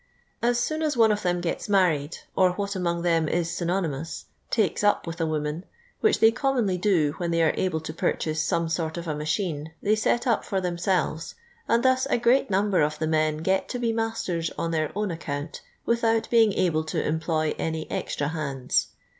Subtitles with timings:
[0.41, 4.83] As soon as one of them gets married, or what among them is synonymous," tiikci
[4.83, 5.63] up with a woman,'
[5.99, 9.67] which they commonly do when they are uble to purchase some sort of a macliim*,
[9.83, 11.35] ihey bot up fur themselves,
[11.67, 15.11] and thus a great number of the men get to be masters on their own
[15.11, 18.87] account, without being able to employ any extra hands.